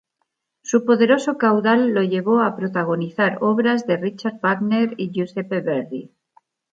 Su 0.63 0.83
poderoso 0.83 1.37
caudal 1.37 1.89
lo 1.91 2.01
llevó 2.01 2.41
a 2.41 2.55
protagonizar 2.55 3.37
obras 3.41 3.85
de 3.85 3.97
Richard 3.97 4.39
Wagner 4.41 4.95
y 4.97 5.11
Giuseppe 5.11 5.61
Verdi. 5.61 6.09